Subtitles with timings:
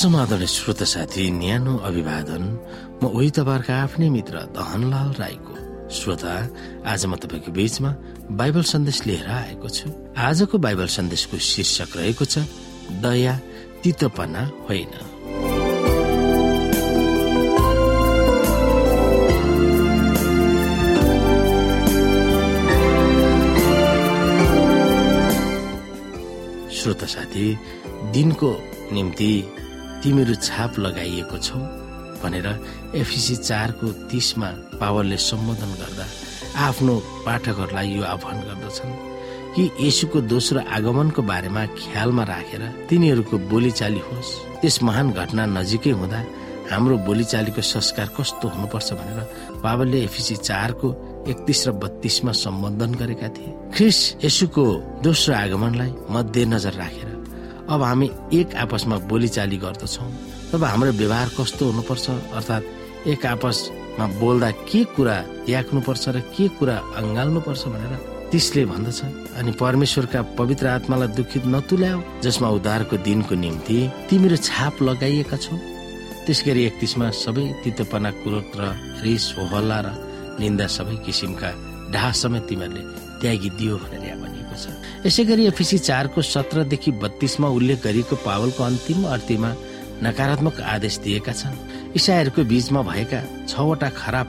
[0.00, 2.44] समाधान श्रोत साथी न्यानो अभिवादन।
[3.02, 5.54] म उही तपाईँहरूका आफ्नै मित्र दहनलाल राईको।
[5.92, 6.32] श्रोता
[6.88, 7.90] आज म तपाईँको बीचमा
[8.32, 12.48] बाइबल सन्देश लिएर आएको छु। आजको बाइबल सन्देशको शीर्षक रहेको छ
[13.04, 13.34] दया
[13.84, 14.92] तितोपना होइन।
[26.72, 27.46] श्रोता साथी
[28.16, 28.50] दिनको
[28.96, 29.32] निम्ति
[30.02, 31.58] तिमीहरू छाप लगाइएको छौ
[32.22, 32.46] भनेर
[32.94, 34.48] एफिसी चारको तिसमा
[34.80, 36.04] पावरले सम्बोधन गर्दा
[36.66, 36.94] आफ्नो
[37.26, 38.98] पाठकहरूलाई यो आह्वान गर्दछन्
[39.54, 46.20] कि यसुको दोस्रो आगमनको बारेमा ख्यालमा राखेर तिनीहरूको बोलीचाली होस्। त्यस महान घटना नजिकै हुँदा
[46.70, 49.20] हाम्रो बोलीचालीको संस्कार कस्तो हुनुपर्छ भनेर
[49.64, 50.88] बाबलले एफिसी चारको
[51.30, 54.64] एकतिस र बत्तीसमा सम्बोधन गरेका थिए। ख्रिस यसुको
[55.04, 57.10] दोस्रो आगमनलाई मध्यनजर राखेर
[57.70, 60.10] अब हामी एक आपसमा बोलीचाली गर्दछौँ।
[60.52, 62.06] तब हाम्रो व्यवहार कस्तो हुनुपर्छ?
[62.34, 67.94] अर्थात् एक आपसमा बोल्दा के कुरा त्याग्नुपर्छ र के कुरा अँगाल्नुपर्छ भनेर
[68.30, 69.00] तिसले भन्दछ।
[69.38, 73.78] अनि परमेश्वरका पवित्र आत्मालाई दुखित नतुल्याऊ जसमा उद्धारको दिनको निम्ति
[74.10, 75.54] तिमीहरू छाप लगाइएका छौ।
[76.26, 78.62] त्यस गरी एकतिसमा सबै तितोपना क्रोध र
[79.06, 79.88] रिस होहल्ला र
[80.40, 81.50] निन्दा सबै किसिमका
[81.94, 82.82] ढाह समेत तिमीहरूले
[83.20, 83.99] त्यागिदियो भनेर
[84.50, 89.50] भनिएको छ। यसै गरी एफिसी चारको सत्रदेखि बत्तीसमा उल्लेख गरिएको पावलको अन्तिम अर्थीमा
[90.02, 91.54] नकारात्मक आदेश दिएका छन्।
[91.94, 94.26] इसाईहरूको बीचमा भएका छवटा खराब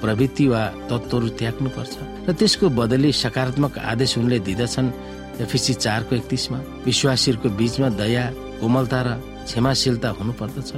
[0.00, 1.94] प्रवृत्ति वा तत्त्वहरू त्याग्नुपर्छ
[2.28, 4.88] र त्यसको बदली सकारात्मक आदेश उनले दिँदछन्
[5.44, 8.24] एफिसी चारको एकतिसमा। विश्वासीहरूको बीचमा दया
[8.60, 9.08] कोमलता र
[9.48, 10.70] क्षमाशीलता हुनुपर्दछ।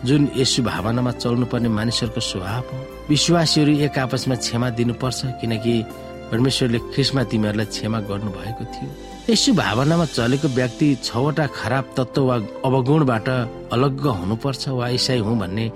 [0.00, 2.76] जुन यसु भावनामा चल्नुपर्ने मानिसहरूको स्वभाव हो
[3.08, 5.74] विश्वासीहरू एक आपसमा क्षमा दिनुपर्छ किनकि
[6.30, 8.88] परमेश्वरले ख्रिसमा तिमीहरूलाई क्षमा गर्नु भएको थियो।
[9.30, 12.36] यसो भावनामा चलेको व्यक्ति छवटा खराब तत्व वा
[12.66, 13.28] अवगुणबाट
[13.74, 15.66] अलग्ग हुनुपर्छ वा इसाई हुँ भन्ने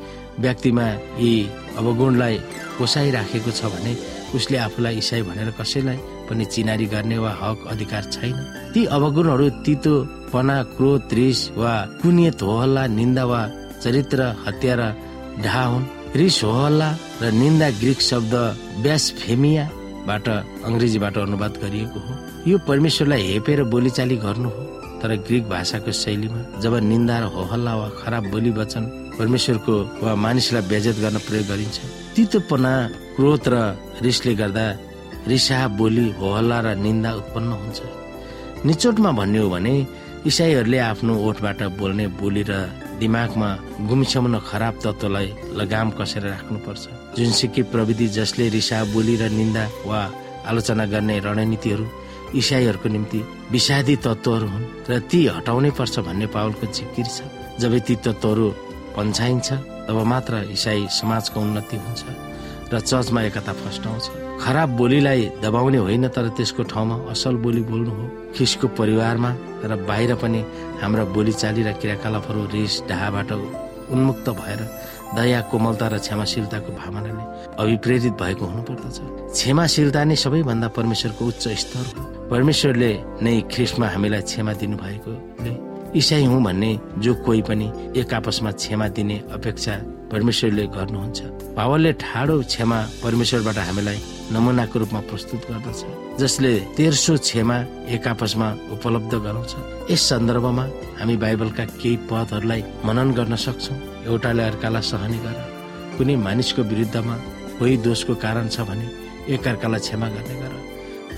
[0.44, 0.86] व्यक्तिमा
[1.22, 1.32] यी
[1.78, 2.36] अवगुणलाई
[2.78, 3.92] कोसाइराखेको छ भने
[4.34, 8.34] उसले आफूलाई इसाई भनेर कसैलाई पनि चिनारी गर्ने वा हक अधिकार छैन।
[8.74, 13.40] ती अवगुणहरू तितोपना क्रोध रिस वा कुनियत होहल्ला निन्दा वा
[13.82, 14.82] चरित्र हत्या र
[15.44, 15.86] ढा हुन्।
[16.18, 16.90] रिस होहल्ला
[17.22, 18.34] र निन्दा ग्रिक शब्द
[18.82, 19.64] ब्यासफेमिया
[20.06, 20.28] बाट
[20.68, 22.12] अङ्ग्रेजीबाट अनुवाद गरिएको हो।
[22.50, 24.62] यो परमेश्वरलाई हेपेर बोलीचाली गर्नु हो।
[25.00, 28.84] तर ग्रिक भाषाको शैलीमा जब निन्दा र होहल्ला वा खराब बोली वचन
[29.18, 31.76] परमेश्वरको वा मानिसलाई बेजत गर्न प्रयोग गरिन्छ
[32.16, 32.72] तितोपना
[33.16, 33.54] क्रोध र
[34.00, 34.64] रिसले गर्दा
[35.28, 37.78] रिसा बोली होहल्ला र निन्दा उत्पन्न हुन्छ।
[38.64, 39.74] निचोटमा भन्ने हो भने
[40.24, 42.52] इसाईहरूले आफ्नो ओठबाट बोल्ने बोली र
[43.00, 43.48] दिमागमा
[43.88, 45.28] गुम्स्याउन खराब तत्वलाई
[45.60, 46.84] लगाम कसेर राख्नुपर्छ।
[47.16, 50.00] जुनसुकै प्रविधि जसले रिसा बोली र निन्दा वा
[50.48, 51.86] आलोचना गर्ने रणनीतिहरू
[52.40, 53.20] इसाईहरूको निम्ति
[53.52, 57.18] विषादी तत्वहरू हुन् र ती हटाउनै पर्छ भन्ने पावलको जिकिर छ।
[57.60, 58.46] जब ती तत्वहरू
[58.96, 59.48] पन्छाइन्छ
[59.86, 62.02] तब मात्र इसाई समाजको उन्नति हुन्छ।
[62.72, 64.04] र चर्चमा एकता फस्टाउँछ
[64.42, 68.04] खराब बोलीलाई दबाउने होइन तर त्यसको ठाउँमा असल बोली बोल्नु हो।
[68.36, 69.30] खिसको परिवारमा
[69.64, 70.40] र बाहिर पनि
[70.82, 73.30] हाम्रा बोलीचाली र क्रियाकलापहरू रिस ढाबाट
[73.94, 74.60] उन्मुक्त भएर
[75.16, 77.24] दया कोमलता र क्षमाशीलताको भावनाले
[77.62, 78.98] अभिप्रेरित भएको हुनुपर्दछ।
[79.32, 82.90] क्षमाशीलता नै सबैभन्दा परमेश्वरको उच्च स्तर हो। परमेश्वरले
[83.22, 85.52] नै ख्रिस्टमा हामीलाई क्षमा दिनुभएकोले
[85.94, 89.74] इसाई हुँ भन्ने जो कोही पनि एक आपसमा क्षमा दिने अपेक्षा
[90.14, 91.18] परमेश्वरले गर्नुहुन्छ।
[91.58, 93.98] पावलले ठाडो क्षमा परमेश्वरबाट हामीलाई
[94.32, 95.80] नमुनाको रूपमा प्रस्तुत गर्दछ
[96.20, 97.56] जसले तेर्सो क्षमा
[97.94, 99.52] एक आपसमा उपलब्ध गराउँछ।
[99.90, 100.64] यस सन्दर्भमा
[100.98, 103.74] हामी बाइबलका केही पदहरूलाई मनन गर्न सक्छौ।
[104.08, 105.38] एउटाले अर्कालाई सहने गर
[105.98, 107.16] कुनै मानिसको विरुद्धमा
[107.58, 108.86] कोही दोषको कारण छ भने
[109.34, 110.52] एकअर्कालाई क्षमा गर्ने गर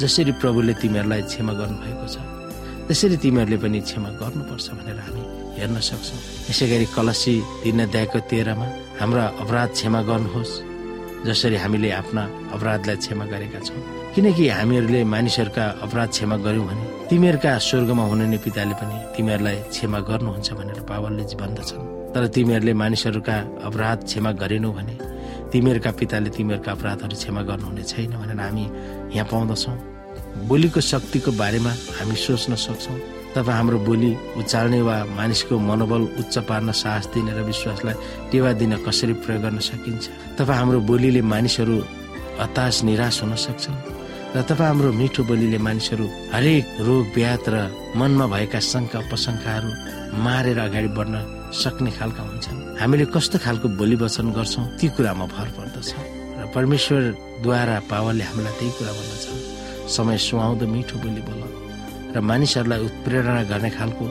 [0.00, 2.16] जसरी प्रभुले तिमीहरूलाई क्षमा गर्नुभएको छ।
[2.86, 5.22] त्यसरी तिमीहरूले पनि क्षमा गर्नुपर्छ भनेर हामी
[5.58, 6.20] हेर्न सक्छौँ।
[6.50, 8.66] यसै गरी कलसी तिन अध्यायको तेह्रमा
[9.00, 10.54] हाम्रा अपराध क्षमा गर्नुहोस्
[11.26, 12.22] जसरी हामीले आफ्ना
[12.54, 13.82] अपराधलाई क्षमा गरेका छौँ।
[14.14, 20.48] किनकि हामीहरूले मानिसहरूका अपराध क्षमा गर्यौँ भने तिमीहरूका स्वर्गमा हुने पिताले पनि तिमीहरूलाई क्षमा गर्नुहुन्छ
[20.58, 21.82] भनेर पावलले भन्दछन्।
[22.14, 24.94] तर तिमीहरूले मानिसहरूका अपराध क्षमा गरेनौ भने
[25.50, 28.64] तिमीहरूका पिताले तिमीहरूका अपराधहरू क्षमा गर्नुहुने छैन भनेर हामी
[29.10, 29.95] यहाँ पाउँदछौँ।
[30.44, 32.98] बोलीको शक्तिको बारेमा हामी सोच्न सक्छौँ।
[33.34, 34.10] तब हाम्रो बोली
[34.40, 37.96] उचाल्ने वा मानिसको मनोबल उच्च पार्न साहस दिने र विश्वासलाई
[38.32, 40.04] टेवा दिन कसरी प्रयोग गर्न सकिन्छ?
[40.38, 41.76] तब हाम्रो बोलीले मानिसहरू
[42.40, 43.76] हताश निराश हुन सक्छन्।
[44.36, 47.56] र तब हाम्रो मिठो बोलीले मानिसहरू हरेक रोग ब्यात र
[47.96, 49.70] मनमा भएका शङ्का उपशङ्काहरू
[50.24, 51.14] मारेर अगाडि बढ्न
[51.52, 55.88] सक्ने खालका हुन्छन्। हामीले कस्तो खालको बोली वचन गर्छौँ ती कुरामा भर पर्दछ।
[56.40, 59.24] र परमेश्वरद्वारा पावरले हामीलाई त्यही कुरा भन्दछ।
[59.86, 61.40] समय सुहाउँदो मिठो बोली बोल।
[62.14, 64.06] र मानिसहरूलाई उत्प्रेरणा गर्ने खालको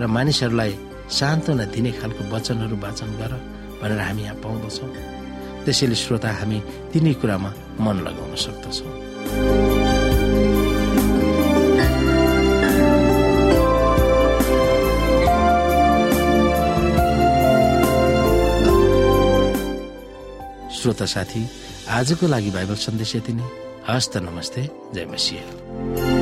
[0.00, 0.72] र मानिसहरूलाई
[1.08, 3.32] सान्त्वना दिने खालको वचनहरू वाचन गर
[3.80, 4.90] भनेर हामी यहाँ पाउँदछौँ।
[5.64, 6.58] त्यसैले श्रोता हामी
[6.92, 7.50] तिनै कुरामा
[7.80, 8.92] मन लगाउन सक्दछौँ।
[20.76, 21.42] श्रोता साथी
[21.88, 24.62] आजको लागि बाइबल सन्देश यति नै। हस्त नमस्ते
[24.94, 26.13] जय मसिंह।